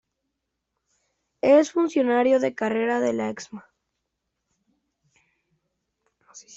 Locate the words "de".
2.39-2.55, 2.99-3.13